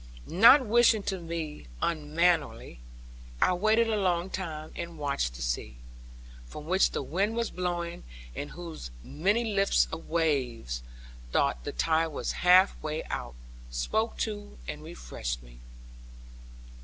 Not 0.25 0.65
wishing 0.65 1.03
to 1.03 1.19
be 1.19 1.67
unmannerly, 1.79 2.79
I 3.39 3.53
waited 3.53 3.87
a 3.87 3.95
long 4.01 4.31
time, 4.31 4.71
and 4.75 4.97
watched 4.97 5.35
the 5.35 5.43
sea, 5.43 5.75
from 6.47 6.65
which 6.65 6.89
the 6.89 7.03
wind 7.03 7.35
was 7.35 7.51
blowing; 7.51 8.03
and 8.35 8.49
whose 8.49 8.89
many 9.03 9.53
lips 9.53 9.87
of 9.91 10.09
waves 10.09 10.81
though 11.33 11.53
the 11.63 11.71
tide 11.71 12.07
was 12.07 12.31
half 12.41 12.81
way 12.81 13.03
out 13.11 13.35
spoke 13.69 14.17
to 14.25 14.57
and 14.67 14.81
refreshed 14.81 15.43
me. 15.43 15.59